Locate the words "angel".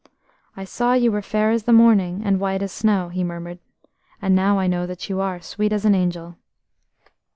5.93-6.37